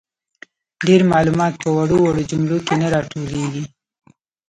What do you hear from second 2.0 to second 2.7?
وړو جملو